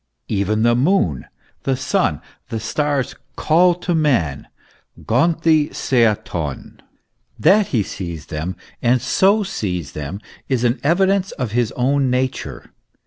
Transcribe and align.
Even 0.29 0.63
the 0.63 0.73
moon, 0.73 1.27
the 1.61 1.75
sun, 1.77 2.21
the 2.49 2.59
stars, 2.59 3.13
call 3.35 3.75
to 3.75 3.93
man 3.93 4.47
Tv^Oi 4.99 5.39
veavrov. 5.75 6.79
That 7.37 7.67
he 7.67 7.83
sees 7.83 8.25
them, 8.25 8.55
and 8.81 8.99
so 8.99 9.43
sees 9.43 9.91
them, 9.91 10.19
is 10.49 10.63
an 10.63 10.79
evidence 10.81 11.29
of 11.33 11.51
his 11.51 11.71
own 11.73 12.09
nature. 12.09 12.71